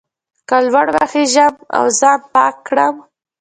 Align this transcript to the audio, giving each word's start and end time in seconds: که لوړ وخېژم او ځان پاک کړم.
که 0.47 0.57
لوړ 0.67 0.87
وخېژم 0.95 1.53
او 1.77 1.83
ځان 1.99 2.19
پاک 2.33 2.55
کړم. 2.67 2.95